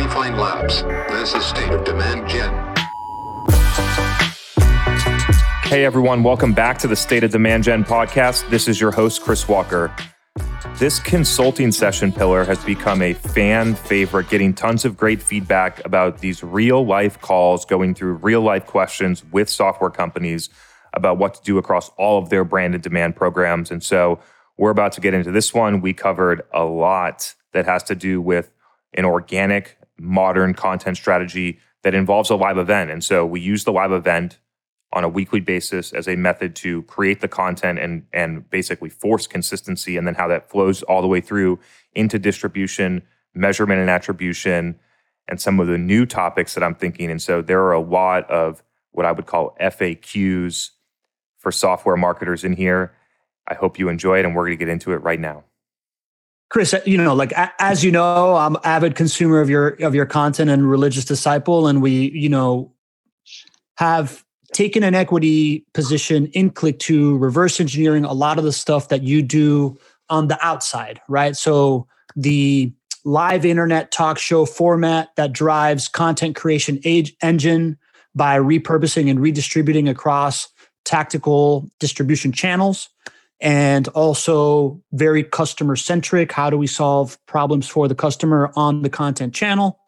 [0.00, 0.82] Refine Labs.
[1.12, 2.50] This is State of Demand Gen.
[5.64, 8.48] Hey everyone, welcome back to the State of Demand Gen podcast.
[8.48, 9.94] This is your host, Chris Walker.
[10.78, 16.20] This consulting session pillar has become a fan favorite, getting tons of great feedback about
[16.20, 20.48] these real life calls, going through real life questions with software companies
[20.94, 23.70] about what to do across all of their branded demand programs.
[23.70, 24.18] And so
[24.56, 25.82] we're about to get into this one.
[25.82, 28.50] We covered a lot that has to do with
[28.94, 32.90] an organic, modern content strategy that involves a live event.
[32.90, 34.38] And so we use the live event
[34.92, 39.26] on a weekly basis as a method to create the content and and basically force
[39.26, 41.58] consistency and then how that flows all the way through
[41.94, 43.02] into distribution
[43.34, 44.78] measurement and attribution
[45.28, 47.10] and some of the new topics that i'm thinking.
[47.10, 50.70] And so there are a lot of what i would call faqs
[51.38, 52.92] for software marketers in here.
[53.46, 55.44] I hope you enjoy it and we're going to get into it right now
[56.50, 60.50] Chris, you know, like as you know, I'm avid consumer of your of your content
[60.50, 62.72] and religious disciple, and we, you know,
[63.76, 69.04] have taken an equity position in Click2, reverse engineering a lot of the stuff that
[69.04, 69.78] you do
[70.08, 71.36] on the outside, right?
[71.36, 72.72] So the
[73.04, 77.78] live internet talk show format that drives content creation age engine
[78.16, 80.48] by repurposing and redistributing across
[80.84, 82.88] tactical distribution channels
[83.40, 88.90] and also very customer centric how do we solve problems for the customer on the
[88.90, 89.80] content channel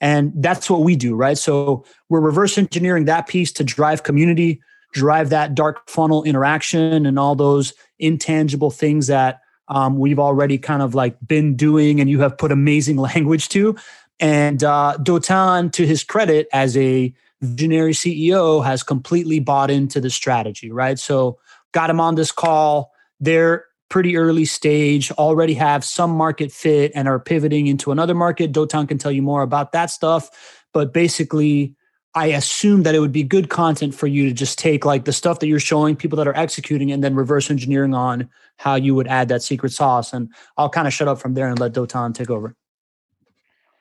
[0.00, 1.36] and that's what we do, right?
[1.36, 7.18] So we're reverse engineering that piece to drive community, drive that dark funnel interaction and
[7.18, 12.20] all those intangible things that um, we've already kind of like been doing and you
[12.20, 13.76] have put amazing language to.
[14.18, 20.10] And uh, Dotan, to his credit, as a visionary CEO, has completely bought into the
[20.10, 20.98] strategy, right?
[20.98, 21.38] So
[21.72, 22.89] got him on this call.
[23.20, 28.52] They're pretty early stage, already have some market fit and are pivoting into another market.
[28.52, 30.64] Dotan can tell you more about that stuff.
[30.72, 31.74] But basically,
[32.14, 35.12] I assume that it would be good content for you to just take like the
[35.12, 38.94] stuff that you're showing people that are executing and then reverse engineering on how you
[38.94, 40.12] would add that secret sauce.
[40.12, 42.54] And I'll kind of shut up from there and let Dotan take over.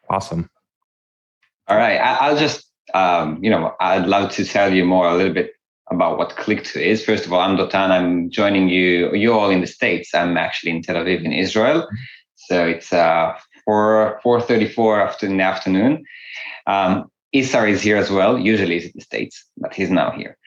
[0.10, 0.50] Awesome.
[1.68, 1.98] All right.
[1.98, 5.54] I, will just, um, you know, I'd love to tell you more a little bit
[5.92, 7.04] about what Click2 is.
[7.04, 7.90] First of all, I'm Dotan.
[7.90, 9.14] I'm joining you.
[9.14, 10.14] You're all in the States.
[10.14, 11.88] I'm actually in Tel Aviv in Israel.
[12.36, 16.04] So it's uh, 4 4.34 after in the afternoon.
[16.68, 18.38] Um, Isar is here as well.
[18.40, 20.38] Usually he's in the States, but he's now here.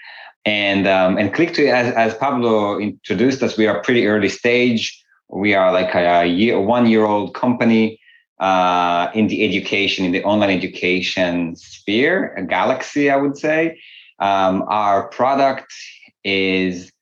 [0.44, 5.00] And um, and Click2, as, as Pablo introduced us, we are pretty early stage.
[5.28, 8.00] We are like a, year, one year old company
[8.40, 13.78] uh, in the education, in the online education sphere, a galaxy, I would say.
[14.22, 15.74] Um, our product
[16.22, 16.92] is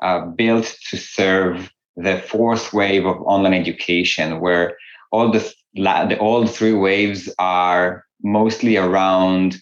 [0.00, 4.76] uh, built to serve the fourth wave of online education, where
[5.10, 9.56] all the, the all three waves are mostly around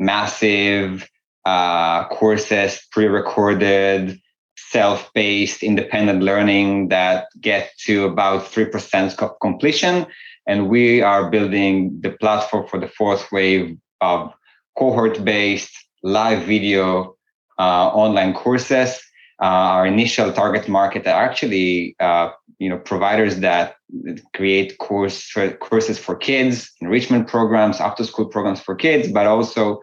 [0.00, 1.06] massive
[1.44, 4.18] uh, courses, pre-recorded,
[4.56, 10.06] self-paced, independent learning that get to about three percent completion,
[10.46, 14.32] and we are building the platform for the fourth wave of
[14.78, 17.16] cohort-based live video
[17.58, 19.00] uh, online courses.
[19.40, 23.74] Uh, our initial target market are actually uh, you know providers that
[24.34, 29.80] create course for, courses for kids, enrichment programs, after school programs for kids, but also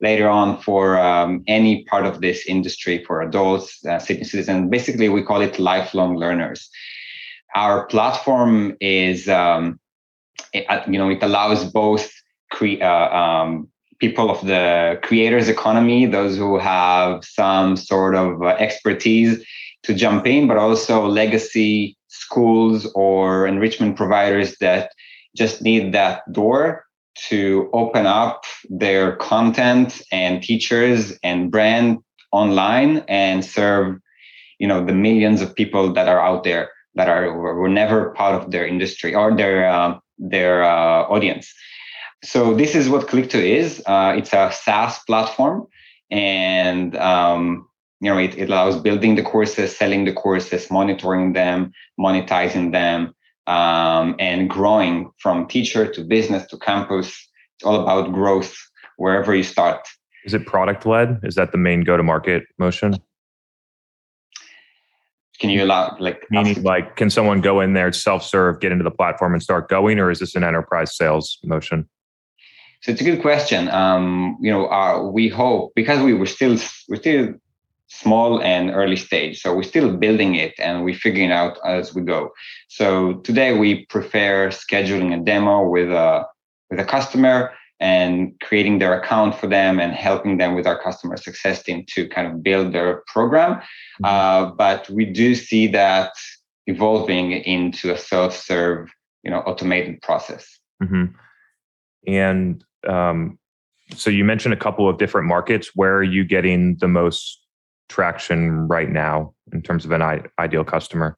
[0.00, 4.70] later on for um, any part of this industry for adults, uh, citizens.
[4.70, 6.70] Basically, we call it lifelong learners.
[7.54, 9.78] Our platform is, um,
[10.52, 12.10] it, you know, it allows both
[12.50, 13.68] cre- uh, um,
[14.00, 19.44] people of the creators economy, those who have some sort of uh, expertise
[19.82, 24.90] to jump in, but also legacy schools or enrichment providers that
[25.36, 26.84] just need that door
[27.28, 31.98] to open up their content and teachers and brand
[32.32, 33.98] online and serve
[34.58, 38.40] you know the millions of people that are out there that are were never part
[38.40, 41.52] of their industry or their uh, their uh, audience
[42.22, 43.82] so this is what Click2 is.
[43.86, 45.66] Uh, it's a SaaS platform,
[46.10, 47.66] and um,
[48.00, 53.14] you know it, it, allows building the courses, selling the courses, monitoring them, monetizing them,
[53.46, 57.08] um, and growing from teacher to business to campus.
[57.56, 58.54] It's all about growth
[58.96, 59.88] wherever you start.
[60.24, 61.20] Is it product led?
[61.22, 62.96] Is that the main go to market motion?
[65.38, 68.84] Can you allow like meaning like can someone go in there self serve, get into
[68.84, 71.88] the platform and start going, or is this an enterprise sales motion?
[72.80, 73.68] So it's a good question.
[73.68, 76.56] Um, you know, uh, we hope because we were still
[76.88, 77.34] we're still
[77.88, 82.02] small and early stage, so we're still building it and we're figuring out as we
[82.02, 82.30] go.
[82.68, 86.24] So today we prefer scheduling a demo with a
[86.70, 91.16] with a customer and creating their account for them and helping them with our customer
[91.16, 93.54] success team to kind of build their program.
[93.54, 94.04] Mm-hmm.
[94.04, 96.12] Uh, but we do see that
[96.66, 98.90] evolving into a self-serve,
[99.22, 100.58] you know, automated process.
[100.82, 101.04] Mm-hmm.
[102.06, 103.38] And um,
[103.94, 105.70] so you mentioned a couple of different markets.
[105.74, 107.40] Where are you getting the most
[107.88, 111.16] traction right now in terms of an I- ideal customer?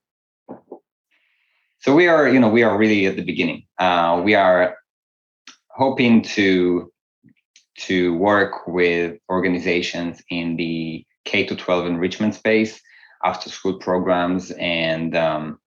[1.81, 3.65] So we are, you know, we are really at the beginning.
[3.79, 4.77] Uh, we are
[5.71, 6.91] hoping to
[7.79, 12.81] to work with organizations in the K to 12 enrichment space,
[13.25, 15.59] after school programs, and um,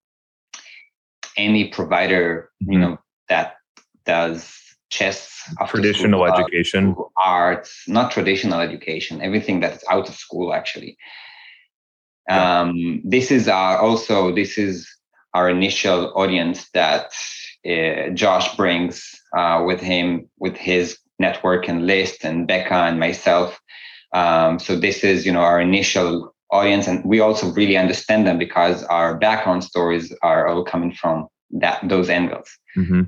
[1.36, 2.82] any provider, you mm-hmm.
[2.82, 2.98] know,
[3.30, 3.56] that
[4.06, 4.65] does
[4.96, 10.98] chess, traditional education, arts, not traditional education, everything that's out of school actually.
[12.30, 14.88] Um, this is our also this is
[15.34, 17.12] our initial audience that
[17.70, 19.04] uh, Josh brings
[19.38, 23.60] uh, with him with his network and list and Becca and myself.
[24.14, 28.38] Um, so this is you know our initial audience, and we also really understand them
[28.38, 32.50] because our background stories are all coming from that those angles.
[32.78, 33.04] Mm-hmm.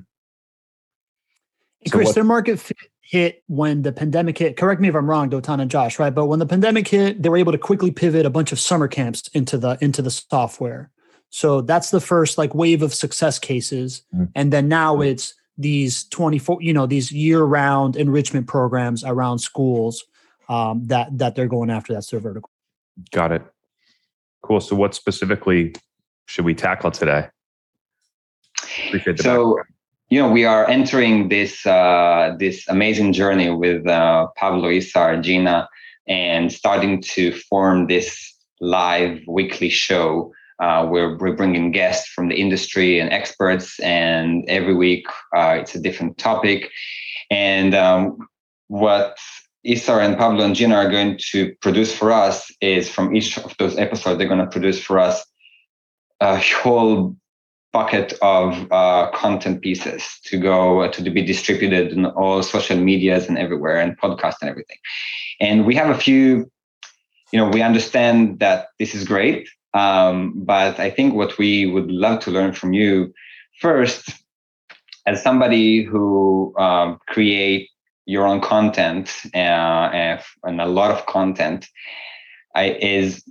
[1.81, 2.59] Hey, Chris, their market
[3.01, 4.57] hit when the pandemic hit.
[4.57, 6.13] Correct me if I'm wrong, Dotan and Josh, right?
[6.13, 8.87] But when the pandemic hit, they were able to quickly pivot a bunch of summer
[8.87, 10.91] camps into the into the software.
[11.29, 14.03] So that's the first like wave of success cases.
[14.13, 14.25] Mm-hmm.
[14.35, 20.03] And then now it's these 24, you know, these year-round enrichment programs around schools
[20.49, 21.93] um, that that they're going after.
[21.93, 22.49] That's their vertical.
[23.11, 23.41] Got it.
[24.41, 24.59] Cool.
[24.59, 25.75] So what specifically
[26.25, 27.27] should we tackle today?
[28.87, 29.76] Appreciate the so background
[30.09, 35.67] you know we are entering this uh, this amazing journey with uh, Pablo Isar, Gina,
[36.07, 42.35] and starting to form this live weekly show uh, where we're bringing guests from the
[42.35, 46.71] industry and experts, and every week uh, it's a different topic.
[47.29, 48.17] And um,
[48.67, 49.17] what
[49.65, 53.53] Isar and Pablo and Gina are going to produce for us is from each of
[53.59, 55.23] those episodes, they're going to produce for us
[56.21, 57.15] a whole
[57.73, 63.27] bucket of uh, content pieces to go uh, to be distributed in all social medias
[63.27, 64.77] and everywhere and podcast and everything.
[65.39, 66.49] And we have a few
[67.31, 71.91] you know we understand that this is great um, but i think what we would
[71.91, 73.13] love to learn from you
[73.59, 74.09] first
[75.05, 77.69] as somebody who um, create
[78.05, 81.67] your own content uh, and a lot of content
[82.55, 83.23] I, is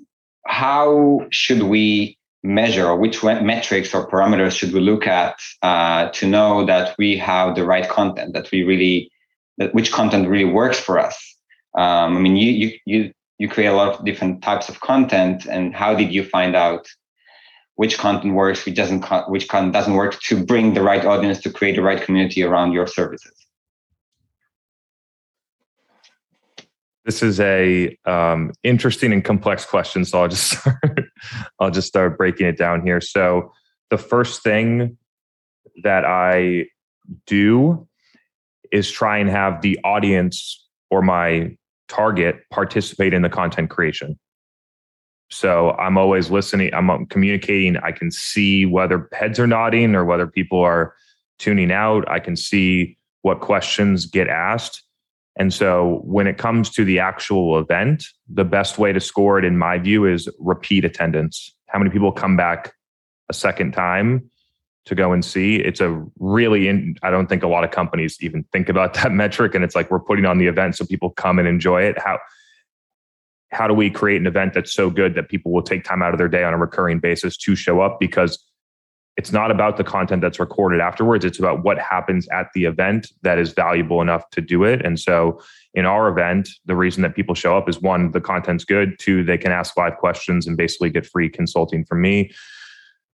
[0.47, 2.16] how should we
[2.47, 7.17] measure or which metrics or parameters should we look at uh, to know that we
[7.17, 9.11] have the right content that we really
[9.59, 11.17] that which content really works for us.
[11.77, 15.47] Um, i mean you you you you create a lot of different types of content
[15.47, 16.87] and how did you find out
[17.75, 21.51] which content works which doesn't which content doesn't work to bring the right audience to
[21.51, 23.46] create the right community around your services
[27.06, 31.00] This is a um, interesting and complex question, so I'll just start,
[31.61, 33.00] I'll just start breaking it down here.
[33.00, 33.53] So
[33.91, 34.99] the first thing
[35.85, 36.67] that I
[37.26, 37.87] do
[38.73, 41.56] is try and have the audience or my
[41.88, 44.19] target participate in the content creation.
[45.31, 47.76] So I'm always listening, I'm communicating.
[47.76, 50.94] I can see whether heads are nodding or whether people are
[51.38, 52.09] tuning out.
[52.09, 54.82] I can see what questions get asked.
[55.38, 59.45] And so when it comes to the actual event, the best way to score it,
[59.45, 61.55] in my view, is repeat attendance.
[61.69, 62.73] How many people come back
[63.28, 64.31] a second time
[64.87, 65.57] to go and see?
[65.57, 69.12] It's a really, in, I don't think a lot of companies even think about that
[69.12, 69.55] metric.
[69.55, 71.99] And it's like we're putting on the event so people come and enjoy it.
[71.99, 72.19] How,
[73.52, 76.14] how do we create an event that's so good that people will take time out
[76.14, 78.00] of their day on a recurring basis to show up?
[78.00, 78.43] Because
[79.16, 81.25] it's not about the content that's recorded afterwards.
[81.25, 84.85] It's about what happens at the event that is valuable enough to do it.
[84.85, 85.40] And so
[85.75, 88.99] in our event the reason that people show up is one the content's good.
[88.99, 92.30] Two they can ask five questions and basically get free consulting from me.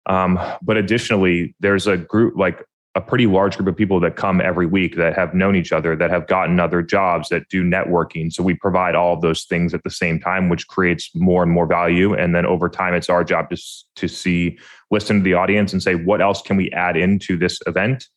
[0.07, 4.41] Um, but additionally there's a group like a pretty large group of people that come
[4.41, 8.31] every week that have known each other, that have gotten other jobs, that do networking.
[8.31, 11.51] So we provide all of those things at the same time, which creates more and
[11.51, 12.13] more value.
[12.13, 13.57] And then over time, it's our job to,
[13.95, 17.59] to see, listen to the audience and say, what else can we add into this
[17.65, 18.07] event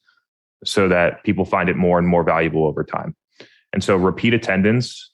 [0.65, 3.15] so that people find it more and more valuable over time.
[3.73, 5.13] And so repeat attendance,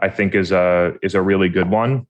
[0.00, 2.06] I think is a is a really good one.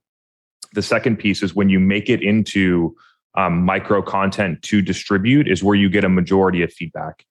[0.73, 2.95] The second piece is when you make it into
[3.35, 7.25] um, micro content to distribute is where you get a majority of feedback.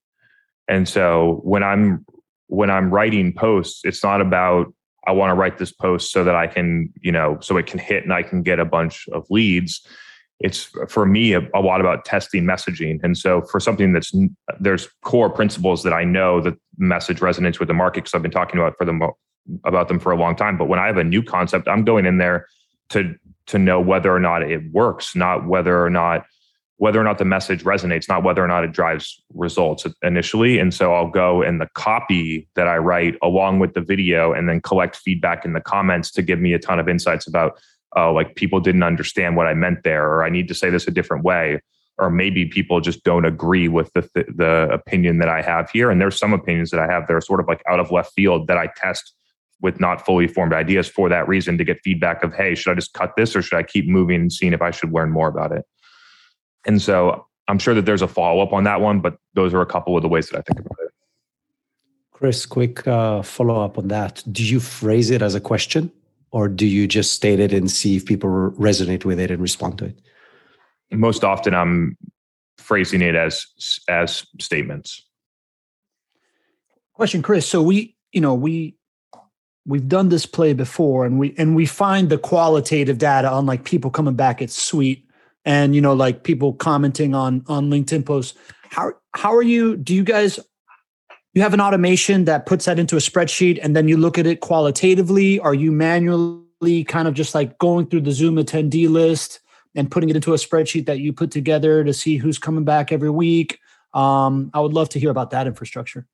[0.69, 2.05] And so when I'm
[2.49, 4.73] when I'm writing posts, it's not about
[5.07, 7.79] I want to write this post so that I can, you know, so it can
[7.79, 9.85] hit and I can get a bunch of leads.
[10.39, 13.03] It's for me a, a lot about testing messaging.
[13.03, 14.13] And so for something that's
[14.61, 18.31] there's core principles that I know that message resonates with the market because I've been
[18.31, 19.01] talking about for them
[19.65, 20.57] about them for a long time.
[20.57, 22.47] But when I have a new concept, I'm going in there
[22.91, 23.15] to
[23.47, 26.25] to know whether or not it works, not whether or not
[26.83, 30.59] whether or not the message resonates, not whether or not it drives results initially.
[30.59, 34.49] And so I'll go and the copy that I write along with the video and
[34.49, 37.57] then collect feedback in the comments to give me a ton of insights about,
[37.95, 40.89] oh, like people didn't understand what I meant there, or I need to say this
[40.89, 41.61] a different way.
[41.99, 45.89] Or maybe people just don't agree with the, the, the opinion that I have here.
[45.89, 48.13] And there's some opinions that I have that are sort of like out of left
[48.15, 49.15] field that I test
[49.63, 52.75] with not fully formed ideas for that reason to get feedback of, hey, should I
[52.75, 55.29] just cut this or should I keep moving and seeing if I should learn more
[55.29, 55.65] about it?
[56.67, 59.61] And so I'm sure that there's a follow up on that one, but those are
[59.61, 60.93] a couple of the ways that I think about it.
[62.11, 64.23] Chris, quick uh, follow up on that.
[64.31, 65.91] Do you phrase it as a question
[66.31, 69.79] or do you just state it and see if people resonate with it and respond
[69.79, 70.01] to it?
[70.91, 71.97] Most often I'm
[72.59, 73.47] phrasing it as
[73.89, 75.05] as statements.
[76.95, 77.49] Question, Chris.
[77.49, 78.77] So we, you know, we
[79.67, 83.65] we've done this play before and we and we find the qualitative data on like
[83.65, 85.07] people coming back it's sweet
[85.45, 88.37] and you know like people commenting on on linkedin posts.
[88.71, 90.39] How how are you do you guys
[91.35, 94.27] you have an automation that puts that into a spreadsheet and then you look at
[94.27, 95.41] it qualitatively?
[95.41, 99.41] Are you manually kind of just like going through the zoom attendee list
[99.75, 102.93] and putting it into a spreadsheet that you put together to see who's coming back
[102.93, 103.59] every week?
[103.95, 106.07] Um, i would love to hear about that infrastructure.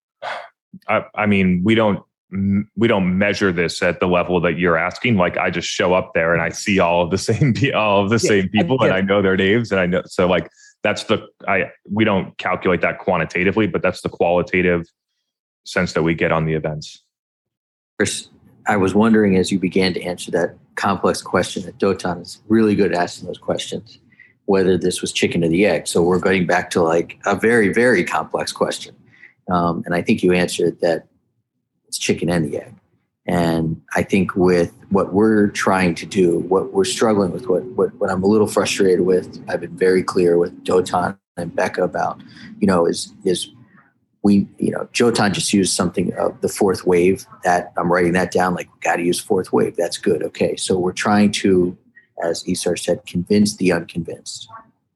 [0.88, 5.16] I, I mean we don't we don't measure this at the level that you're asking.
[5.16, 8.10] Like I just show up there and I see all of the same all of
[8.10, 10.48] the yeah, same people I and I know their names and I know so like
[10.82, 14.86] that's the I we don't calculate that quantitatively, but that's the qualitative
[15.64, 17.02] sense that we get on the events.
[17.98, 18.28] Chris,
[18.66, 22.74] I was wondering as you began to answer that complex question that Dotan is really
[22.74, 23.98] good at asking those questions,
[24.44, 25.86] whether this was chicken or the egg.
[25.86, 28.94] So we're going back to like a very, very complex question.
[29.50, 31.06] Um, and I think you answered that
[31.98, 32.74] it's chicken and the egg.
[33.26, 37.94] And I think with what we're trying to do, what we're struggling with, what, what,
[37.96, 42.22] what I'm a little frustrated with, I've been very clear with Dotan and Becca about,
[42.58, 43.50] you know, is, is
[44.22, 48.32] we, you know, Dotan just used something of the fourth wave that I'm writing that
[48.32, 48.54] down.
[48.54, 49.76] Like, we got to use fourth wave.
[49.76, 50.22] That's good.
[50.22, 50.56] Okay.
[50.56, 51.76] So we're trying to,
[52.24, 54.48] as Isar said, convince the unconvinced.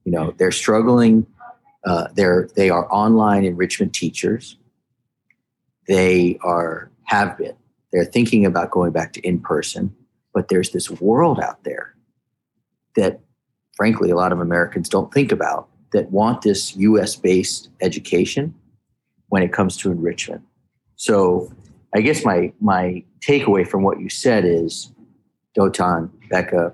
[0.04, 1.26] You know, they're struggling.
[1.84, 4.56] Uh, they're, they are online enrichment teachers
[5.86, 7.54] they are have been.
[7.92, 9.94] They're thinking about going back to in person,
[10.32, 11.94] but there's this world out there
[12.96, 13.20] that,
[13.76, 18.54] frankly, a lot of Americans don't think about that want this US based education
[19.28, 20.42] when it comes to enrichment.
[20.96, 21.52] So,
[21.94, 24.90] I guess my, my takeaway from what you said is
[25.54, 26.72] Dotan, Becca,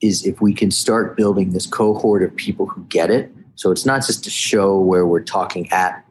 [0.00, 3.30] is if we can start building this cohort of people who get it.
[3.54, 6.06] So, it's not just a show where we're talking at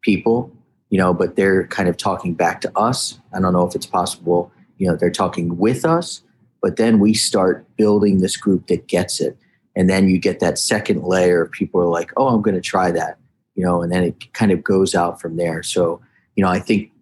[0.00, 0.50] people,
[0.92, 3.18] you know, but they're kind of talking back to us.
[3.34, 6.20] I don't know if it's possible, you know, they're talking with us,
[6.60, 9.38] but then we start building this group that gets it.
[9.74, 12.60] And then you get that second layer of people are like, oh, I'm going to
[12.60, 13.16] try that,
[13.54, 15.62] you know, and then it kind of goes out from there.
[15.62, 16.02] So,
[16.36, 16.92] you know, I think,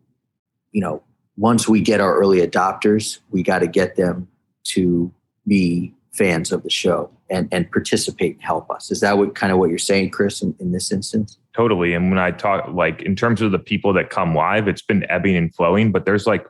[0.70, 1.02] you know,
[1.37, 4.28] once we get our early adopters, we got to get them
[4.66, 5.12] to
[5.49, 8.90] be fans of the show and, and participate and help us.
[8.90, 11.38] Is that what kind of what you're saying, Chris, in, in this instance?
[11.55, 11.95] Totally.
[11.95, 15.09] And when I talk, like in terms of the people that come live, it's been
[15.11, 16.47] ebbing and flowing, but there's like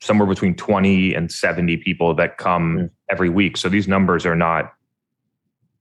[0.00, 2.90] somewhere between 20 and 70 people that come mm.
[3.10, 3.56] every week.
[3.56, 4.72] So these numbers are not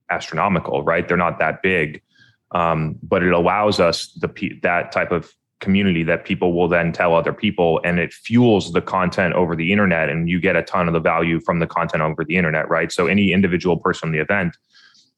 [0.10, 1.08] astronomical, right?
[1.08, 2.02] They're not that big.
[2.52, 4.30] Um, but it allows us the
[4.64, 8.82] that type of community that people will then tell other people and it fuels the
[8.82, 12.04] content over the internet and you get a ton of the value from the content
[12.04, 14.56] over the internet right so any individual person in the event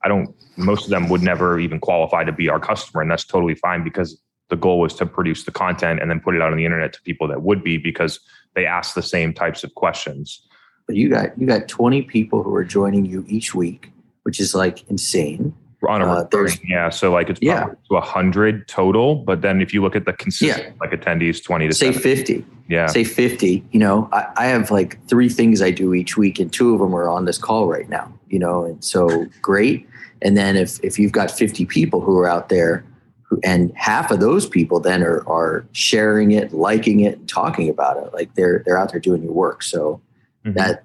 [0.04, 3.02] I don't, most of them would never even qualify to be our customer.
[3.02, 4.20] And that's totally fine because
[4.50, 6.94] the goal was to produce the content and then put it out on the internet
[6.94, 8.20] to people that would be because
[8.56, 10.46] they ask the same types of questions.
[10.88, 13.92] But you got, you got 20 people who are joining you each week,
[14.24, 15.54] which is like insane.
[15.88, 16.90] On a uh, yeah.
[16.90, 17.68] So like it's yeah.
[17.90, 20.80] to a hundred total, but then if you look at the consistent yeah.
[20.82, 22.46] like attendees, 20 to say 50.
[22.68, 22.88] Yeah.
[22.88, 23.64] Say 50.
[23.72, 26.80] You know, I, I have like three things I do each week and two of
[26.82, 29.88] them are on this call right now, you know, and so great
[30.22, 32.84] and then if, if you've got 50 people who are out there
[33.24, 37.98] who, and half of those people then are, are sharing it, liking it, talking about
[37.98, 39.64] it, like they're, they're out there doing your work.
[39.64, 40.02] So
[40.46, 40.58] mm-hmm.
[40.58, 40.84] that,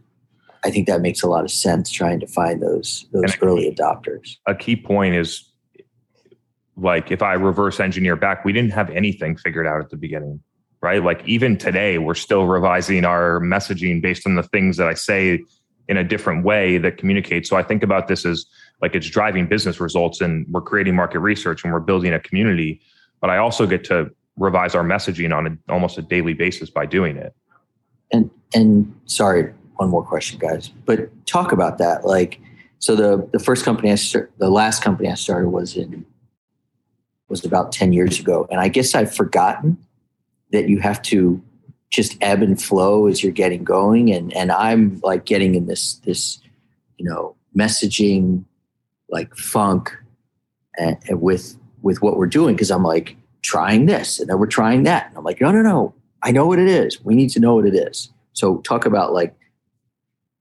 [0.64, 4.37] I think that makes a lot of sense trying to find those, those early adopters.
[4.47, 5.50] A key point is
[6.76, 10.40] like, if I reverse engineer back, we didn't have anything figured out at the beginning
[10.85, 11.02] right?
[11.02, 15.42] Like even today, we're still revising our messaging based on the things that I say
[15.88, 17.49] in a different way that communicates.
[17.49, 18.44] So I think about this as
[18.83, 22.83] like it's driving business results and we're creating market research and we're building a community.
[23.23, 26.85] But I also get to revise our messaging on a, almost a daily basis by
[26.85, 27.35] doing it.
[28.12, 30.69] And and sorry, one more question, guys.
[30.85, 32.04] But talk about that.
[32.04, 32.40] Like,
[32.78, 36.04] so the the first company I start, the last company I started was in
[37.28, 39.78] was about ten years ago, and I guess I've forgotten
[40.52, 41.43] that you have to
[41.90, 45.95] just ebb and flow as you're getting going, and and I'm like getting in this
[46.04, 46.40] this
[46.99, 48.45] you know messaging
[49.09, 49.97] like funk
[50.78, 54.47] and, and with with what we're doing because I'm like trying this and then we're
[54.47, 55.09] trying that.
[55.09, 55.95] And I'm like, no, no, no.
[56.23, 57.04] I know what it is.
[57.04, 58.11] We need to know what it is.
[58.33, 59.35] So talk about like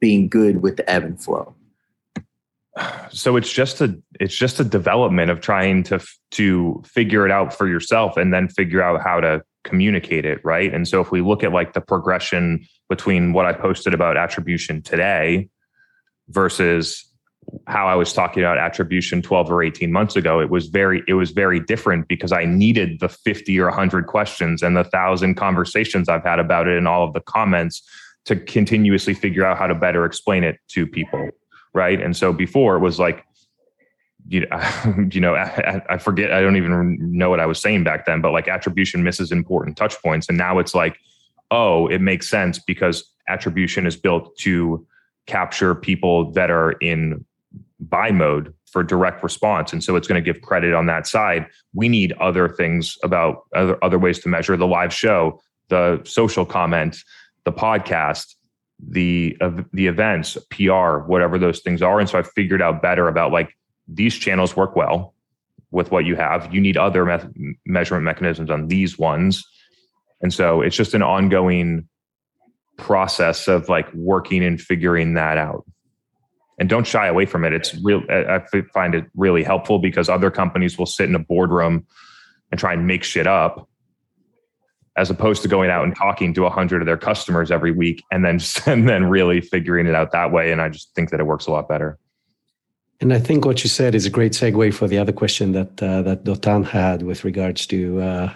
[0.04, 1.56] being good with the ebb and flow.
[3.10, 7.54] So it's just a it's just a development of trying to to figure it out
[7.54, 10.74] for yourself and then figure out how to communicate it, right?
[10.74, 14.82] And so if we look at like the progression between what I posted about attribution
[14.82, 15.48] today
[16.28, 17.10] versus
[17.68, 21.14] how I was talking about attribution 12 or 18 months ago, it was very it
[21.14, 26.10] was very different because I needed the 50 or 100 questions and the thousand conversations
[26.10, 27.82] I've had about it and all of the comments
[28.26, 31.30] to continuously figure out how to better explain it to people,
[31.74, 32.02] right?
[32.02, 33.26] And so before it was like
[34.28, 37.84] you know, you know, I, I forget, I don't even know what I was saying
[37.84, 40.30] back then, but like attribution misses important touch points.
[40.30, 40.98] And now it's like,
[41.52, 44.86] oh, it makes sense because attribution is built to
[45.28, 47.26] capture people that are in
[47.80, 49.72] buy mode for direct response.
[49.72, 51.48] And so it's going to give credit on that side.
[51.74, 55.40] We need other things about other, other ways to measure the live show,
[55.70, 56.98] the social comment,
[57.46, 58.36] the podcast,
[58.80, 62.00] the uh, the events, PR, whatever those things are.
[62.00, 63.56] And so I figured out better about like
[63.88, 65.14] these channels work well
[65.72, 66.54] with what you have.
[66.54, 69.44] You need other me- measurement mechanisms on these ones.
[70.22, 71.88] And so it's just an ongoing
[72.78, 75.66] process of like working and figuring that out
[76.60, 77.54] and don't shy away from it.
[77.54, 78.04] It's real.
[78.10, 78.42] I
[78.74, 81.86] find it really helpful because other companies will sit in a boardroom
[82.52, 83.68] and try and make shit up,
[84.96, 88.04] as opposed to going out and talking to a hundred of their customers every week
[88.12, 90.52] and then and then really figuring it out that way.
[90.52, 91.98] And I just think that it works a lot better.
[93.02, 95.82] And I think what you said is a great segue for the other question that
[95.82, 98.02] uh, that Dotan had with regards to.
[98.02, 98.34] Uh,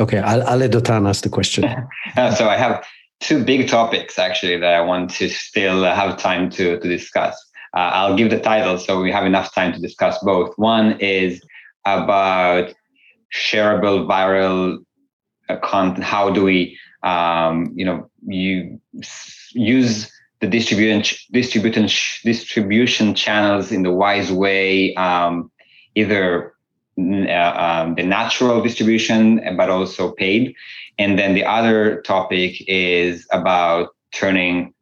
[0.00, 1.62] okay, I'll, I'll let Dotan ask the question.
[2.36, 2.84] so I have
[3.20, 7.34] two big topics actually that I want to still have time to, to discuss.
[7.74, 10.54] Uh, I'll give the title so we have enough time to discuss both.
[10.56, 11.42] One is
[11.84, 12.74] about
[13.34, 14.82] shareable viral uh,
[15.62, 16.04] content.
[16.04, 18.80] How do we, um, you know, you
[19.52, 21.88] use the distribution distribution
[22.24, 25.50] distribution channels in the wise way, um,
[25.94, 26.52] either
[26.98, 30.54] uh, um, the natural distribution, but also paid.
[30.98, 34.72] And then the other topic is about turning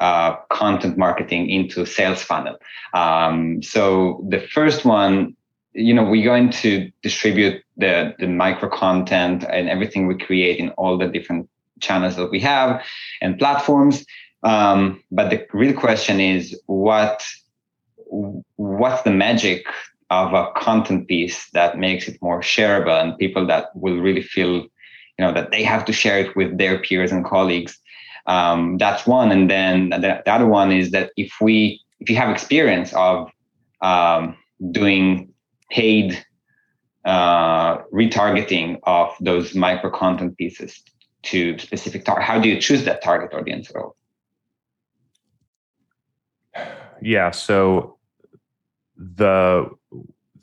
[0.00, 2.56] uh, content marketing into sales funnel.
[2.94, 5.36] Um, so the first one,
[5.72, 10.70] you know, we're going to distribute the, the micro content and everything we create in
[10.70, 11.48] all the different
[11.80, 12.82] channels that we have
[13.20, 14.04] and platforms.
[14.42, 17.24] Um, but the real question is what
[18.56, 19.64] what's the magic
[20.10, 24.54] of a content piece that makes it more shareable and people that will really feel
[24.56, 27.78] you know that they have to share it with their peers and colleagues
[28.26, 32.16] um, that's one and then the, the, other one is that if we if you
[32.16, 33.30] have experience of
[33.82, 34.36] um,
[34.72, 35.32] doing
[35.70, 36.24] paid
[37.04, 40.82] uh, retargeting of those micro content pieces
[41.22, 43.82] to specific target how do you choose that target audience at
[47.02, 47.98] yeah so
[48.96, 49.68] the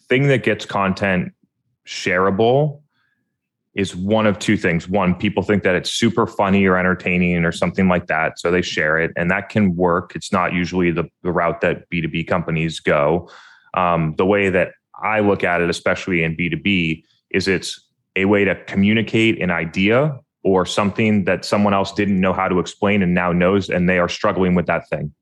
[0.09, 1.31] thing that gets content
[1.85, 2.81] shareable
[3.77, 4.89] is one of two things.
[4.89, 8.39] One, people think that it's super funny or entertaining or something like that.
[8.39, 10.15] So they share it, and that can work.
[10.15, 13.29] It's not usually the, the route that B2B companies go.
[13.75, 18.45] Um, the way that I look at it, especially in B2B, is it's a way
[18.45, 23.13] to communicate an idea or something that someone else didn't know how to explain and
[23.13, 25.13] now knows, and they are struggling with that thing.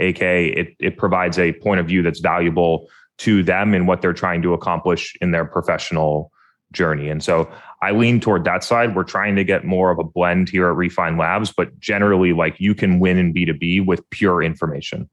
[0.00, 4.14] AK, it, it provides a point of view that's valuable to them and what they're
[4.14, 6.32] trying to accomplish in their professional
[6.72, 7.10] journey.
[7.10, 8.96] And so I lean toward that side.
[8.96, 12.58] We're trying to get more of a blend here at Refine Labs, but generally, like
[12.58, 15.08] you can win in B2B with pure information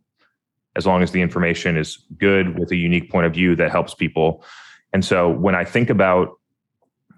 [0.75, 3.93] as long as the information is good with a unique point of view that helps
[3.93, 4.43] people.
[4.93, 6.37] And so when I think about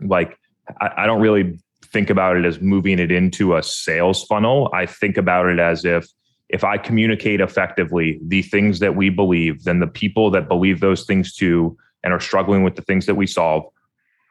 [0.01, 0.37] like,
[0.79, 4.69] I, I don't really think about it as moving it into a sales funnel.
[4.73, 6.07] I think about it as if
[6.49, 11.05] if I communicate effectively the things that we believe, then the people that believe those
[11.05, 13.63] things too and are struggling with the things that we solve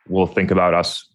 [0.06, 1.06] will think about us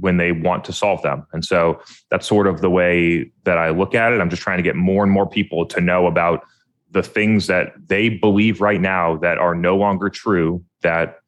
[0.00, 1.26] when they want to solve them.
[1.32, 1.80] And so
[2.10, 4.20] that's sort of the way that I look at it.
[4.20, 6.42] I'm just trying to get more and more people to know about
[6.90, 11.18] the things that they believe right now that are no longer true that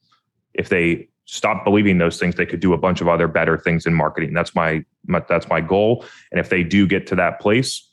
[0.55, 2.35] if they stop believing those things.
[2.35, 4.35] They could do a bunch of other better things in marketing.
[4.35, 6.05] That's my, my that's my goal.
[6.33, 7.89] And if they do get to that place,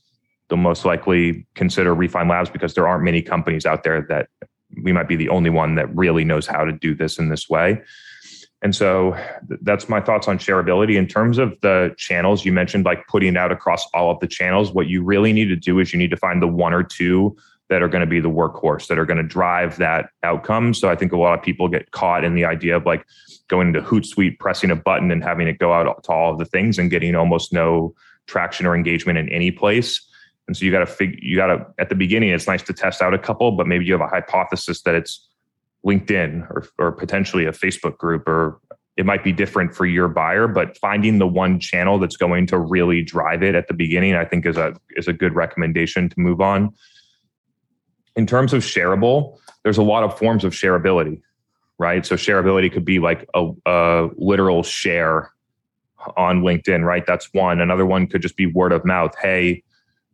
[0.49, 4.29] they'll most likely consider Refine Labs because there aren't many companies out there that
[4.83, 7.47] we might be the only one that really knows how to do this in this
[7.47, 7.79] way.
[8.63, 9.15] And so
[9.61, 10.97] that's my thoughts on shareability.
[10.97, 14.71] In terms of the channels, you mentioned like putting out across all of the channels.
[14.71, 17.37] What you really need to do is you need to find the one or two
[17.69, 20.73] that are going to be the workhorse that are going to drive that outcome.
[20.73, 23.05] So I think a lot of people get caught in the idea of like
[23.49, 26.45] going into Hootsuite, pressing a button and having it go out to all of the
[26.45, 27.93] things and getting almost no
[28.25, 30.01] traction or engagement in any place.
[30.47, 32.73] And so you got to figure, you got to, at the beginning, it's nice to
[32.73, 35.27] test out a couple, but maybe you have a hypothesis that it's
[35.85, 38.61] LinkedIn or, or potentially a Facebook group, or
[38.95, 42.57] it might be different for your buyer, but finding the one channel that's going to
[42.57, 46.19] really drive it at the beginning, I think is a, is a good recommendation to
[46.19, 46.73] move on.
[48.17, 51.21] In terms of shareable, there's a lot of forms of shareability,
[51.77, 52.05] right?
[52.05, 55.31] So shareability could be like a, a literal share
[56.17, 57.05] on LinkedIn, right?
[57.05, 57.61] That's one.
[57.61, 59.13] Another one could just be word of mouth.
[59.21, 59.63] Hey,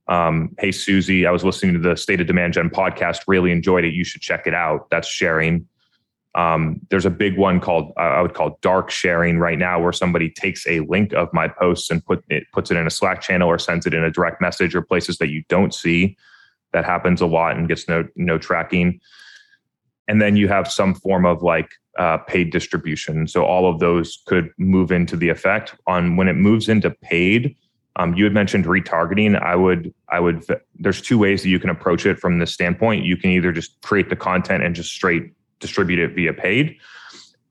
[0.10, 3.86] um, hey Susie, I was listening to the State of Demand Gen podcast, really enjoyed
[3.86, 3.94] it.
[3.94, 4.89] You should check it out.
[4.89, 5.66] That's sharing.
[6.36, 9.94] Um, there's a big one called uh, I would call dark sharing right now, where
[9.94, 13.22] somebody takes a link of my posts and put it puts it in a Slack
[13.22, 16.18] channel or sends it in a direct message or places that you don't see.
[16.74, 19.00] That happens a lot and gets no no tracking.
[20.08, 23.28] And then you have some form of like uh, paid distribution.
[23.28, 27.56] So all of those could move into the effect on when it moves into paid
[27.96, 29.40] um, you had mentioned retargeting.
[29.40, 30.44] I would, I would.
[30.76, 33.06] There's two ways that you can approach it from this standpoint.
[33.06, 36.78] You can either just create the content and just straight distribute it via paid,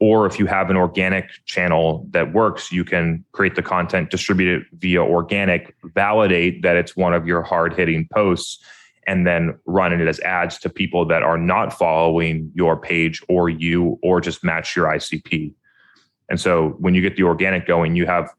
[0.00, 4.60] or if you have an organic channel that works, you can create the content, distribute
[4.60, 8.62] it via organic, validate that it's one of your hard hitting posts,
[9.06, 13.48] and then run it as ads to people that are not following your page or
[13.48, 15.52] you, or just match your ICP.
[16.28, 18.30] And so when you get the organic going, you have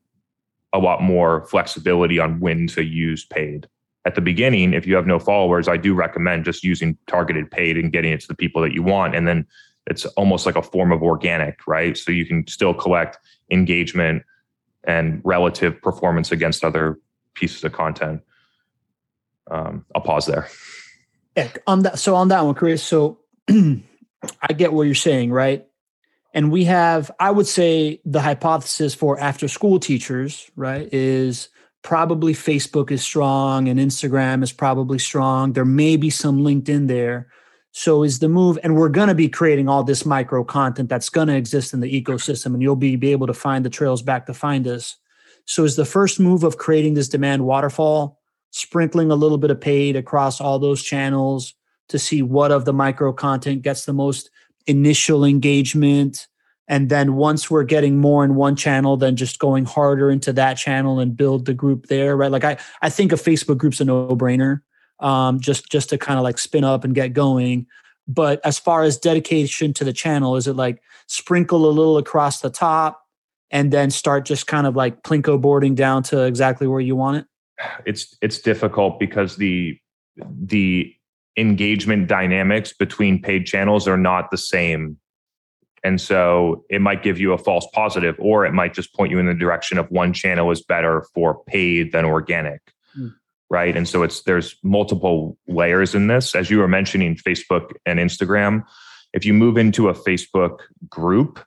[0.73, 3.67] a lot more flexibility on when to use paid.
[4.06, 7.78] At the beginning, if you have no followers, I do recommend just using targeted paid
[7.78, 9.15] and getting it to the people that you want.
[9.15, 9.45] And then
[9.88, 11.97] it's almost like a form of organic, right?
[11.97, 13.17] So you can still collect
[13.52, 14.23] engagement
[14.86, 16.99] and relative performance against other
[17.36, 18.21] pieces of content.
[19.53, 20.49] Um, I'll pause there.
[21.37, 21.99] Yeah, on that.
[21.99, 22.83] So on that one, Chris.
[22.83, 25.65] So I get what you're saying, right?
[26.33, 31.49] and we have i would say the hypothesis for after school teachers right is
[31.81, 37.27] probably facebook is strong and instagram is probably strong there may be some linkedin there
[37.71, 41.09] so is the move and we're going to be creating all this micro content that's
[41.09, 44.01] going to exist in the ecosystem and you'll be, be able to find the trails
[44.01, 44.97] back to find us
[45.45, 48.19] so is the first move of creating this demand waterfall
[48.53, 51.55] sprinkling a little bit of paid across all those channels
[51.89, 54.29] to see what of the micro content gets the most
[54.67, 56.27] initial engagement.
[56.67, 60.53] And then once we're getting more in one channel then just going harder into that
[60.53, 62.31] channel and build the group there right?
[62.31, 64.61] Like i i think a facebook group's a no-brainer
[64.99, 67.65] um, just just to kind of like spin up and get going.
[68.07, 72.41] But as far as dedication to the channel is it like sprinkle a little across
[72.41, 73.03] the top
[73.49, 77.17] and then start just kind of like plinko boarding down to exactly where you want
[77.17, 77.25] it
[77.85, 79.77] it's it's difficult because the
[80.17, 80.93] the
[81.37, 84.97] engagement dynamics between paid channels are not the same
[85.83, 89.19] and so it might give you a false positive, or it might just point you
[89.19, 92.61] in the direction of one channel is better for paid than organic.
[92.97, 93.13] Mm.
[93.49, 93.75] Right.
[93.75, 96.35] And so it's there's multiple layers in this.
[96.35, 98.63] As you were mentioning, Facebook and Instagram.
[99.13, 101.43] If you move into a Facebook group,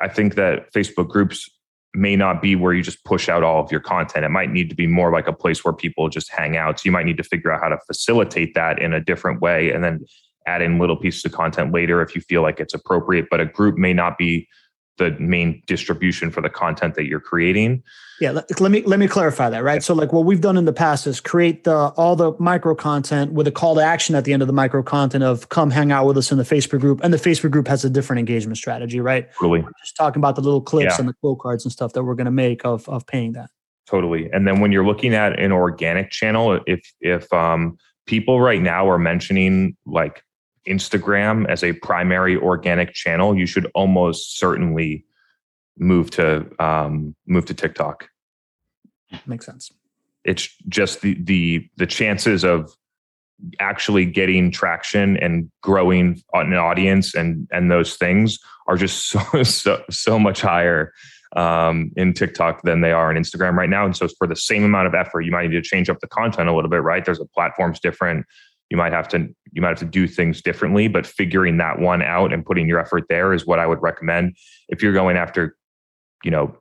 [0.00, 1.48] I think that Facebook groups
[1.96, 4.24] may not be where you just push out all of your content.
[4.24, 6.78] It might need to be more like a place where people just hang out.
[6.78, 9.70] So you might need to figure out how to facilitate that in a different way.
[9.72, 10.04] And then
[10.46, 13.46] add in little pieces of content later if you feel like it's appropriate, but a
[13.46, 14.48] group may not be
[14.98, 17.82] the main distribution for the content that you're creating.
[18.20, 19.82] Yeah, let, let me let me clarify that, right?
[19.82, 23.32] So like what we've done in the past is create the all the micro content
[23.32, 25.92] with a call to action at the end of the micro content of come hang
[25.92, 27.00] out with us in the Facebook group.
[27.04, 29.30] And the Facebook group has a different engagement strategy, right?
[29.34, 29.60] Totally.
[29.60, 31.00] We're just talking about the little clips yeah.
[31.00, 33.50] and the quote cards and stuff that we're going to make of of paying that.
[33.86, 34.30] Totally.
[34.32, 38.88] And then when you're looking at an organic channel, if if um people right now
[38.88, 40.22] are mentioning like
[40.66, 45.04] Instagram as a primary organic channel, you should almost certainly
[45.78, 48.08] move to um, move to TikTok.
[49.26, 49.70] Makes sense.
[50.24, 52.74] It's just the the the chances of
[53.60, 59.82] actually getting traction and growing an audience and and those things are just so so,
[59.90, 60.92] so much higher
[61.34, 63.84] um, in TikTok than they are on Instagram right now.
[63.84, 66.06] And so for the same amount of effort, you might need to change up the
[66.06, 67.04] content a little bit, right?
[67.04, 68.26] There's a platform's different
[68.70, 72.02] you might have to you might have to do things differently but figuring that one
[72.02, 74.36] out and putting your effort there is what i would recommend
[74.68, 75.56] if you're going after
[76.24, 76.56] you know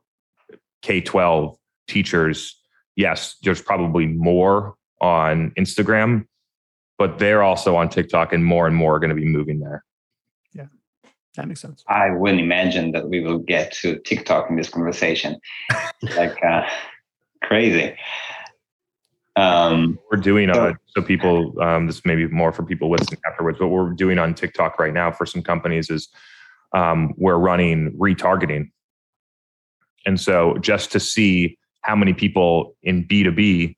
[0.82, 1.56] k-12
[1.88, 2.60] teachers
[2.96, 6.26] yes there's probably more on instagram
[6.98, 9.84] but they're also on tiktok and more and more are going to be moving there
[10.54, 10.68] Yeah.
[11.36, 11.84] That makes sense.
[11.88, 15.38] I wouldn't imagine that we will get to TikTok in this conversation.
[16.16, 16.62] like uh,
[17.44, 17.94] crazy.
[19.38, 23.20] Um, we're doing So- uh, so people um, this may be more for people listening
[23.26, 26.08] afterwards but what we're doing on tiktok right now for some companies is
[26.74, 28.72] um, we're running retargeting.
[30.06, 33.76] And so just to see how many people in b2b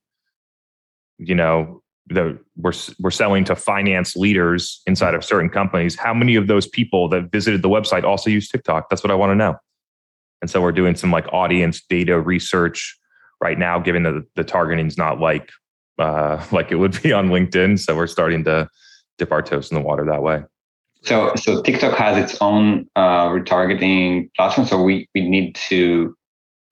[1.20, 6.36] you know the we're we're selling to finance leaders inside of certain companies how many
[6.36, 8.89] of those people that visited the website also use tiktok?
[8.89, 9.56] That's what i want to know.
[10.41, 12.96] And so we're doing some like audience data research
[13.41, 15.50] right now given that the targeting is not like
[16.00, 17.80] uh, like it would be on LinkedIn.
[17.80, 18.67] So we're starting to
[19.17, 20.43] dip our toes in the water that way.
[21.04, 24.67] so, so TikTok has its own uh, retargeting platform.
[24.67, 26.15] So we, we need to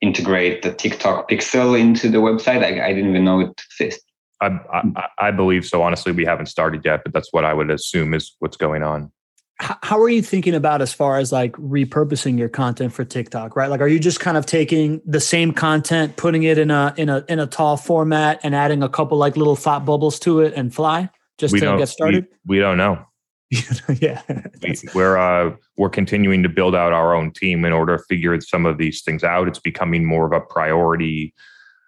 [0.00, 2.62] integrate the TikTok pixel into the website.
[2.62, 4.04] I, I didn't even know it exists.
[4.40, 5.82] I, I, I believe so.
[5.82, 9.10] Honestly, we haven't started yet, but that's what I would assume is what's going on.
[9.58, 13.70] How are you thinking about as far as like repurposing your content for TikTok, right?
[13.70, 17.08] Like, are you just kind of taking the same content, putting it in a in
[17.08, 20.52] a in a tall format, and adding a couple like little thought bubbles to it
[20.54, 22.26] and fly just we to get started?
[22.44, 23.06] We, we don't know.
[24.00, 24.20] yeah,
[24.62, 28.38] we, we're uh, we're continuing to build out our own team in order to figure
[28.42, 29.48] some of these things out.
[29.48, 31.32] It's becoming more of a priority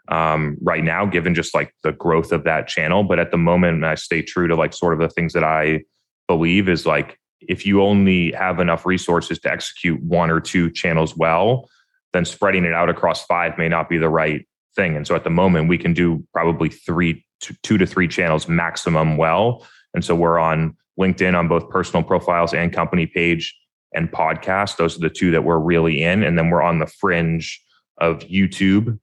[0.09, 3.05] um, right now, given just like the growth of that channel.
[3.05, 5.83] But at the moment, I stay true to like sort of the things that I
[6.29, 11.17] believe is like if you only have enough resources to execute one or two channels
[11.17, 11.69] well,
[12.13, 14.97] then spreading it out across five may not be the right thing.
[14.97, 17.25] And so at the moment, we can do probably three,
[17.63, 19.67] two to three channels maximum well.
[19.95, 23.57] And so we're on LinkedIn on both personal profiles and company page
[23.95, 24.77] and podcast.
[24.77, 26.23] Those are the two that we're really in.
[26.23, 27.63] And then we're on the fringe
[27.99, 28.99] of YouTube.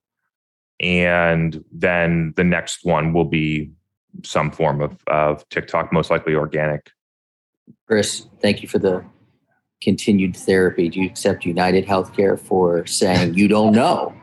[0.80, 3.72] And then the next one will be
[4.24, 6.92] some form of, of TikTok, most likely organic.
[7.88, 9.06] Chris, thank you for the
[9.82, 10.90] continued therapy.
[10.90, 14.14] Do you accept United Healthcare for saying you don't know?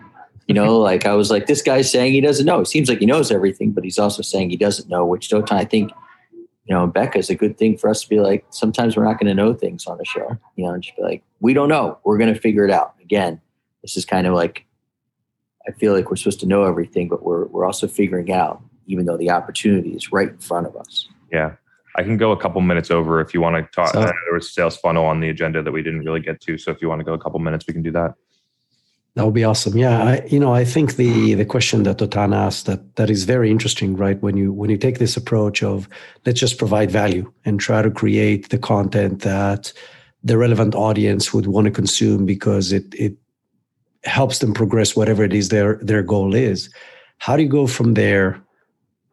[0.49, 2.61] You know, like I was like, this guy's saying he doesn't know.
[2.61, 5.53] It seems like he knows everything, but he's also saying he doesn't know, which Dotan,
[5.53, 5.93] I think,
[6.33, 9.19] you know, Becca is a good thing for us to be like, sometimes we're not
[9.19, 11.69] going to know things on the show, you know, and just be like, we don't
[11.69, 11.99] know.
[12.05, 12.95] We're going to figure it out.
[13.01, 13.41] Again,
[13.83, 14.65] this is kind of like,
[15.69, 19.07] I feel like we're supposed to know everything, but we're, we're also figuring out, even
[19.07, 21.09] though the opportunity is right in front of us.
[21.33, 21.55] Yeah.
[21.97, 23.93] I can go a couple minutes over if you want to talk.
[23.93, 26.41] So- know there was a sales funnel on the agenda that we didn't really get
[26.43, 26.59] to.
[26.59, 28.15] So if you want to go a couple minutes, we can do that.
[29.15, 29.77] That would be awesome.
[29.77, 33.25] Yeah, I, you know, I think the the question that Dotan asked that that is
[33.25, 34.21] very interesting, right?
[34.23, 35.87] When you when you take this approach of
[36.25, 39.71] let's just provide value and try to create the content that
[40.25, 43.19] the relevant audience would want to consume because it it
[44.05, 46.71] helps them progress whatever it is their their goal is.
[47.19, 48.43] How do you go from there?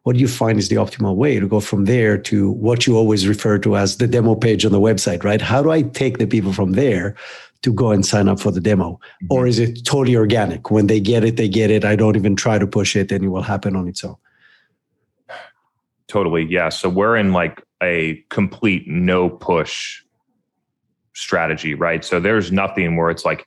[0.02, 2.96] What do you find is the optimal way to go from there to what you
[2.96, 5.40] always refer to as the demo page on the website, right?
[5.42, 7.16] How do I take the people from there
[7.62, 8.92] to go and sign up for the demo?
[8.92, 9.26] Mm-hmm.
[9.30, 12.34] or is it totally organic when they get it they get it i don't even
[12.34, 14.16] try to push it and it will happen on its own
[16.10, 16.44] Totally.
[16.44, 16.70] Yeah.
[16.70, 20.02] So we're in like a complete no push
[21.14, 22.04] strategy, right?
[22.04, 23.46] So there's nothing where it's like,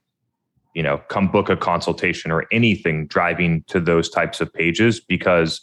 [0.74, 5.60] you know, come book a consultation or anything driving to those types of pages because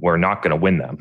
[0.00, 0.98] we're not going to win them.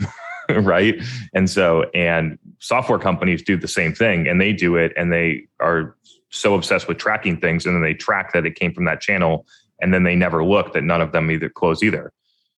[0.49, 0.95] right.
[1.33, 5.47] And so, and software companies do the same thing and they do it and they
[5.59, 5.95] are
[6.29, 9.45] so obsessed with tracking things and then they track that it came from that channel
[9.81, 12.11] and then they never look that none of them either close either.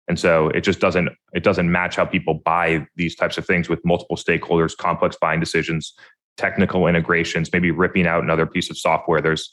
[0.08, 3.68] And so it just doesn't it doesn't match how people buy these types of things
[3.68, 5.92] with multiple stakeholders, complex buying decisions,
[6.38, 9.20] technical integrations, maybe ripping out another piece of software.
[9.20, 9.52] There's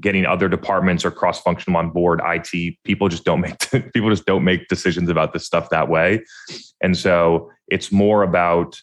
[0.00, 2.20] getting other departments or cross functional on board.
[2.24, 3.58] IT people just don't make
[3.94, 6.24] people just don't make decisions about this stuff that way.
[6.82, 8.80] And so it's more about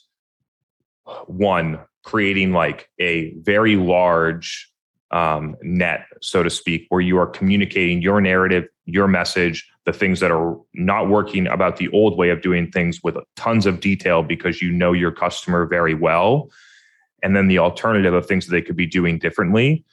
[1.25, 4.71] one creating like a very large
[5.11, 10.19] um, net, so to speak, where you are communicating your narrative, your message, the things
[10.21, 14.23] that are not working about the old way of doing things with tons of detail
[14.23, 16.49] because you know your customer very well.
[17.23, 19.83] And then the alternative of things that they could be doing differently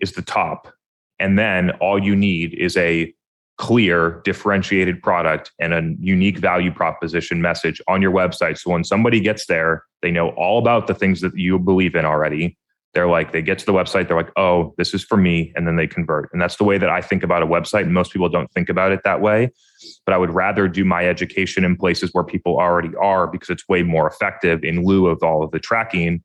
[0.00, 0.72] is the top.
[1.18, 3.14] And then all you need is a
[3.58, 8.58] clear, differentiated product and a unique value proposition message on your website.
[8.58, 12.04] So when somebody gets there, they know all about the things that you believe in
[12.04, 12.56] already.
[12.94, 15.52] They're like, they get to the website, they're like, oh, this is for me.
[15.54, 16.28] And then they convert.
[16.32, 17.88] And that's the way that I think about a website.
[17.88, 19.50] Most people don't think about it that way.
[20.04, 23.66] But I would rather do my education in places where people already are because it's
[23.68, 26.22] way more effective in lieu of all of the tracking.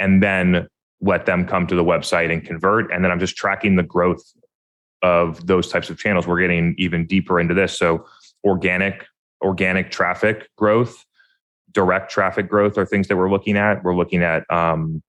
[0.00, 0.66] And then
[1.00, 2.90] let them come to the website and convert.
[2.90, 4.22] And then I'm just tracking the growth
[5.02, 6.26] of those types of channels.
[6.26, 7.78] We're getting even deeper into this.
[7.78, 8.06] So
[8.44, 9.04] organic,
[9.42, 11.04] organic traffic growth,
[11.72, 13.84] direct traffic growth are things that we're looking at.
[13.84, 15.02] We're looking at um,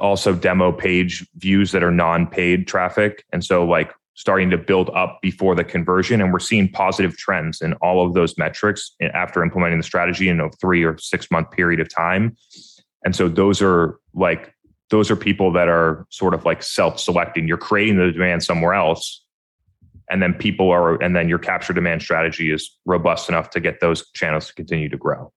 [0.00, 5.18] also demo page views that are non-paid traffic and so like starting to build up
[5.22, 9.78] before the conversion and we're seeing positive trends in all of those metrics after implementing
[9.78, 12.36] the strategy in a three or six month period of time
[13.04, 14.54] and so those are like
[14.90, 17.48] those are people that are sort of like self-selecting.
[17.48, 19.22] You're creating the demand somewhere else
[20.12, 23.80] and then people are and then your capture demand strategy is robust enough to get
[23.80, 25.32] those channels to continue to grow.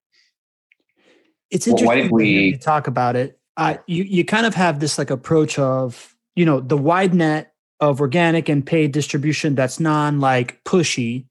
[1.50, 3.40] It's interesting well, we talk about it.
[3.56, 7.54] Uh, you you kind of have this like approach of you know the wide net
[7.80, 11.26] of organic and paid distribution that's non like pushy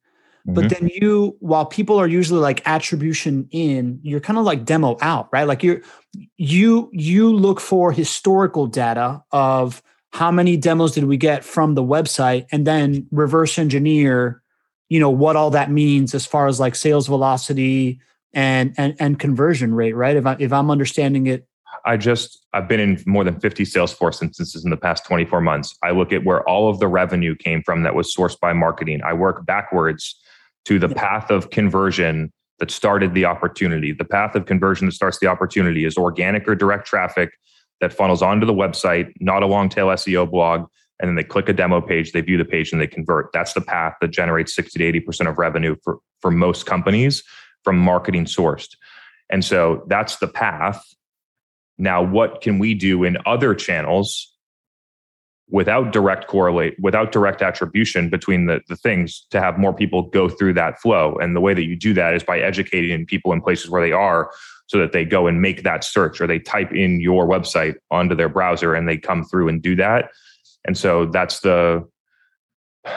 [0.46, 0.54] mm-hmm.
[0.54, 4.96] but then you while people are usually like attribution in you're kind of like demo
[5.00, 5.83] out right like you
[6.37, 11.83] you you look for historical data of how many demos did we get from the
[11.83, 14.42] website and then reverse engineer
[14.88, 18.00] you know what all that means as far as like sales velocity
[18.33, 21.46] and and and conversion rate right if i if i'm understanding it
[21.85, 25.76] I just I've been in more than 50 Salesforce instances in the past 24 months.
[25.83, 29.02] I look at where all of the revenue came from that was sourced by marketing.
[29.04, 30.18] I work backwards
[30.64, 33.92] to the path of conversion that started the opportunity.
[33.92, 37.31] The path of conversion that starts the opportunity is organic or direct traffic
[37.81, 40.66] that funnels onto the website, not a long tail SEO blog,
[41.00, 43.31] and then they click a demo page, they view the page and they convert.
[43.33, 47.24] That's the path that generates 60 to 80% of revenue for, for most companies
[47.64, 48.77] from marketing sourced.
[49.31, 50.85] And so that's the path
[51.79, 54.33] now, what can we do in other channels
[55.50, 60.28] without direct correlate, without direct attribution between the, the things to have more people go
[60.28, 61.16] through that flow?
[61.16, 63.92] And the way that you do that is by educating people in places where they
[63.92, 64.30] are
[64.66, 68.14] so that they go and make that search or they type in your website onto
[68.14, 70.11] their browser and they come through and do that.
[70.64, 71.87] And so that's the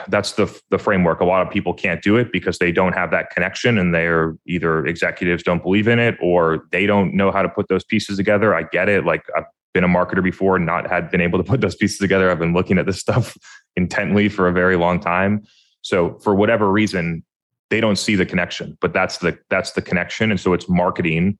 [0.10, 1.21] that's the the framework.
[1.21, 4.36] A lot of people can't do it because they don't have that connection, and they're
[4.45, 8.17] either executives don't believe in it or they don't know how to put those pieces
[8.17, 8.53] together.
[8.53, 9.05] I get it.
[9.05, 9.45] Like I've
[9.77, 12.31] been a marketer before, and not had been able to put those pieces together.
[12.31, 13.37] I've been looking at this stuff
[13.75, 15.43] intently for a very long time.
[15.81, 17.23] So for whatever reason,
[17.69, 21.37] they don't see the connection, but that's the that's the connection, and so it's marketing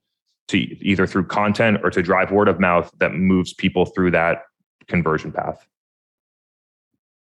[0.50, 4.43] to either through content or to drive word of mouth that moves people through that
[4.88, 5.65] conversion path.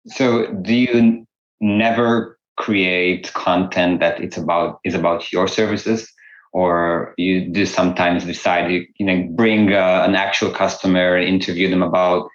[0.08, 1.28] So do you
[1.60, 6.13] never create content that it's about is about your services
[6.54, 11.70] or you do sometimes decide you, you know bring uh, an actual customer and interview
[11.70, 12.30] them about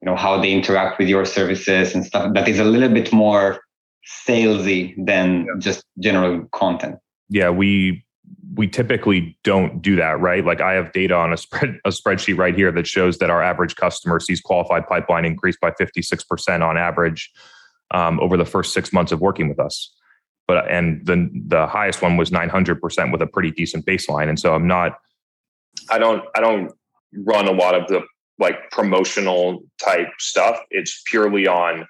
[0.00, 3.12] you know how they interact with your services and stuff that is a little bit
[3.12, 3.60] more
[4.26, 6.96] salesy than just general content
[7.28, 8.04] yeah we
[8.54, 10.44] we typically don't do that, right?
[10.44, 13.42] Like I have data on a spread a spreadsheet right here that shows that our
[13.42, 17.30] average customer sees qualified pipeline increase by 56% on average
[17.92, 19.92] um, over the first six months of working with us.
[20.46, 24.28] But and the the highest one was 900% with a pretty decent baseline.
[24.28, 24.98] And so I'm not,
[25.90, 26.72] I don't, I don't
[27.12, 28.02] run a lot of the
[28.38, 30.60] like promotional type stuff.
[30.70, 31.86] It's purely on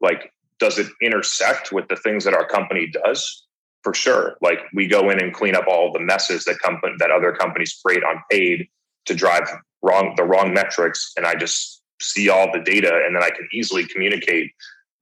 [0.00, 3.44] like, does it intersect with the things that our company does?
[3.84, 4.36] for sure.
[4.40, 7.78] Like we go in and clean up all the messes that company that other companies
[7.84, 8.66] create on paid
[9.04, 9.46] to drive
[9.82, 13.46] wrong the wrong metrics, and I just see all the data, and then I can
[13.52, 14.50] easily communicate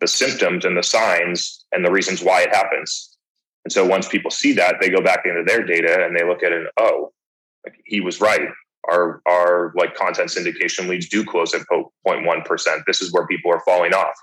[0.03, 3.17] the symptoms and the signs and the reasons why it happens.
[3.65, 6.43] And so once people see that, they go back into their data and they look
[6.43, 6.67] at it.
[6.77, 7.13] oh,
[7.65, 8.49] like he was right.
[8.91, 12.83] Our our like content syndication leads do close at 0.1 percent.
[12.85, 14.17] This is where people are falling off.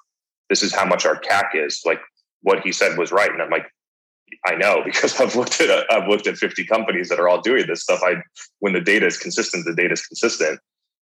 [0.49, 1.81] This is how much our CAC is.
[1.85, 2.01] Like
[2.41, 3.31] what he said was right.
[3.31, 3.67] And I'm like,
[4.45, 7.65] I know because I've looked at I've looked at 50 companies that are all doing
[7.67, 8.01] this stuff.
[8.03, 8.15] I
[8.59, 10.59] when the data is consistent, the data is consistent,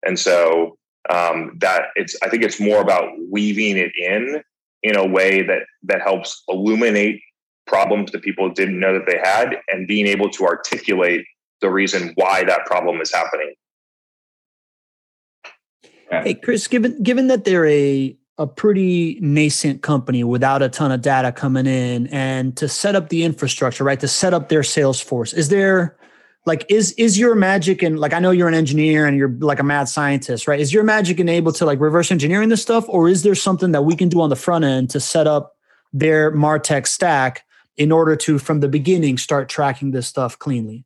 [0.06, 0.76] and so
[1.08, 4.42] um, that it's I think it's more about weaving it in
[4.82, 7.20] in a way that that helps illuminate
[7.66, 11.24] problems that people didn't know that they had, and being able to articulate
[11.60, 13.54] the reason why that problem is happening.
[16.10, 21.02] Hey, Chris, given given that they're a a pretty nascent company without a ton of
[21.02, 25.00] data coming in and to set up the infrastructure right to set up their sales
[25.00, 25.96] force is there
[26.48, 29.60] like is is your magic and like i know you're an engineer and you're like
[29.60, 33.08] a mad scientist right is your magic enabled to like reverse engineering this stuff or
[33.08, 35.54] is there something that we can do on the front end to set up
[35.92, 37.44] their martech stack
[37.76, 40.84] in order to from the beginning start tracking this stuff cleanly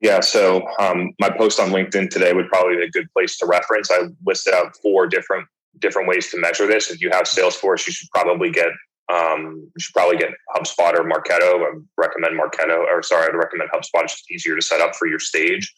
[0.00, 3.46] Yeah, so um, my post on LinkedIn today would probably be a good place to
[3.46, 3.88] reference.
[3.88, 5.46] I listed out four different
[5.78, 6.90] different ways to measure this.
[6.90, 8.70] If you have Salesforce, you should probably get
[9.12, 11.64] um, you should probably get HubSpot or Marketo.
[11.64, 14.04] I recommend Marketo, or sorry, I'd recommend HubSpot.
[14.04, 15.72] It's just easier to set up for your stage.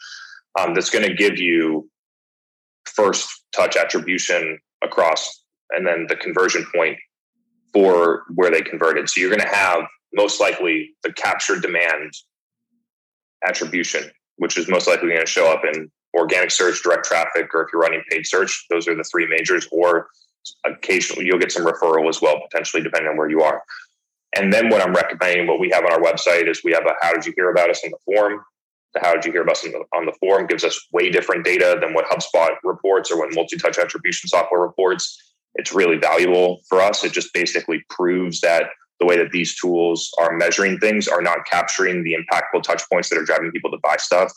[0.58, 1.90] Um, that's going to give you
[2.84, 6.96] first touch attribution across, and then the conversion point
[7.72, 9.08] for where they converted.
[9.08, 9.80] So you're going to have
[10.12, 12.12] most likely the captured demand
[13.44, 17.62] attribution, which is most likely going to show up in organic search, direct traffic, or
[17.62, 18.64] if you're running paid search.
[18.70, 20.08] Those are the three majors, or
[20.64, 23.62] occasionally you'll get some referral as well, potentially, depending on where you are.
[24.36, 26.94] And then what I'm recommending, what we have on our website is we have a
[27.00, 28.40] how did you hear about us on the forum.
[28.94, 31.10] The how did you hear about us on the, on the forum gives us way
[31.10, 35.20] different data than what HubSpot reports or what multi touch attribution software reports.
[35.56, 37.04] It's really valuable for us.
[37.04, 38.70] It just basically proves that
[39.00, 43.08] the way that these tools are measuring things are not capturing the impactful touch points
[43.10, 44.32] that are driving people to buy stuff.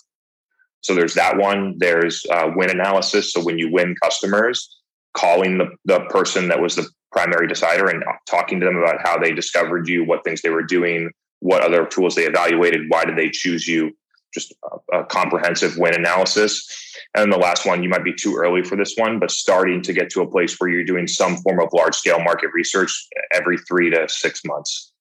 [0.81, 1.75] So there's that one.
[1.77, 3.33] There's uh, win analysis.
[3.33, 4.77] So when you win customers,
[5.13, 9.17] calling the, the person that was the primary decider and talking to them about how
[9.17, 13.17] they discovered you, what things they were doing, what other tools they evaluated, why did
[13.17, 13.95] they choose you,
[14.33, 14.53] just
[14.91, 16.67] a, a comprehensive win analysis.
[17.15, 19.93] And the last one, you might be too early for this one, but starting to
[19.93, 23.57] get to a place where you're doing some form of large scale market research every
[23.57, 24.91] three to six months.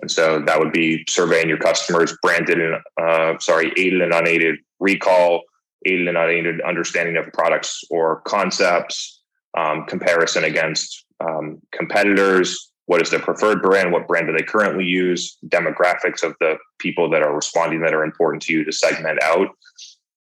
[0.00, 4.56] And so that would be surveying your customers, branded and uh, sorry, aided and unaided
[4.78, 5.42] recall,
[5.86, 9.15] aided and unaided understanding of products or concepts,
[9.56, 14.84] um, comparison against um, competitors, what is their preferred brand, what brand do they currently
[14.84, 19.22] use, demographics of the people that are responding that are important to you to segment
[19.22, 19.48] out.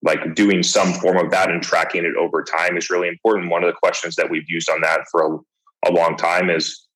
[0.02, 3.50] Like doing some form of that and tracking it over time is really important.
[3.50, 6.86] One of the questions that we've used on that for a, a long time is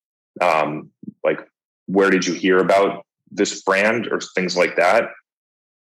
[0.40, 0.90] um,
[1.24, 1.40] like,
[1.86, 5.10] where did you hear about this brand or things like that?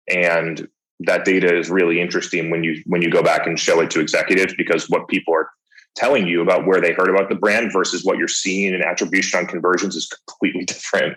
[0.08, 0.68] And
[1.00, 4.00] that data is really interesting when you when you go back and show it to
[4.00, 5.50] executives because what people are
[5.96, 9.40] telling you about where they heard about the brand versus what you're seeing in attribution
[9.40, 11.16] on conversions is completely different.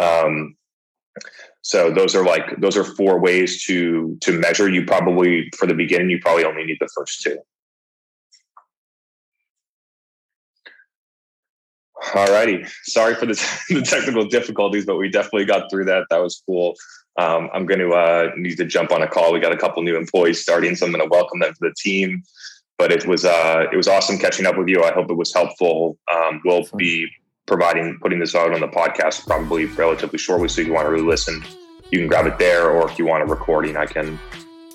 [0.00, 0.56] Um,
[1.62, 4.68] so those are like those are four ways to to measure.
[4.68, 7.38] You probably for the beginning you probably only need the first two.
[12.14, 12.64] All righty.
[12.84, 13.34] Sorry for the,
[13.68, 16.04] the technical difficulties, but we definitely got through that.
[16.10, 16.74] That was cool.
[17.18, 19.32] Um, I'm going to uh, need to jump on a call.
[19.32, 21.74] We got a couple new employees starting, so I'm going to welcome them to the
[21.76, 22.22] team
[22.78, 24.82] but it was uh, it was awesome catching up with you.
[24.82, 25.98] I hope it was helpful.
[26.12, 27.08] Um, we'll be
[27.46, 30.48] providing putting this out on the podcast probably relatively shortly.
[30.48, 31.42] So if you want to really listen,
[31.90, 34.18] you can grab it there, or if you want a recording, I can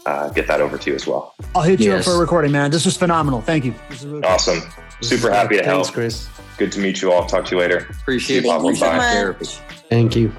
[0.06, 1.34] uh, get that over to you as well.
[1.56, 2.72] I'll hit you up for a recording, man.
[2.72, 3.41] This was phenomenal.
[3.41, 3.74] Thank you.
[4.04, 4.62] Really awesome.
[5.01, 5.86] Super happy to help.
[5.86, 5.93] Thanks, help.
[5.95, 6.30] Chris.
[6.58, 7.26] Good to meet you all.
[7.26, 7.88] Talk to you later.
[8.01, 8.47] Appreciate it.
[8.47, 9.47] Thank you so much.
[9.89, 10.30] Thank you.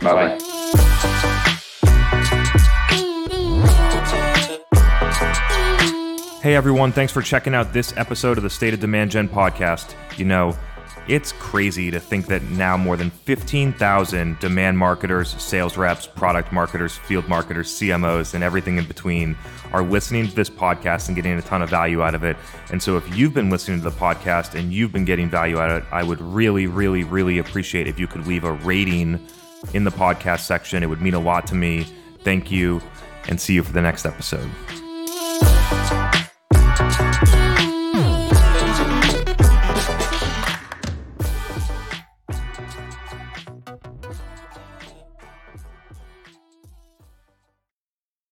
[0.00, 0.79] Bye bye.
[6.40, 9.94] Hey everyone, thanks for checking out this episode of the State of Demand Gen podcast.
[10.16, 10.56] You know,
[11.06, 16.96] it's crazy to think that now more than 15,000 demand marketers, sales reps, product marketers,
[16.96, 19.36] field marketers, CMOs, and everything in between
[19.74, 22.38] are listening to this podcast and getting a ton of value out of it.
[22.70, 25.68] And so if you've been listening to the podcast and you've been getting value out
[25.68, 29.26] of it, I would really, really, really appreciate if you could leave a rating
[29.74, 30.82] in the podcast section.
[30.82, 31.86] It would mean a lot to me.
[32.24, 32.80] Thank you,
[33.28, 34.50] and see you for the next episode.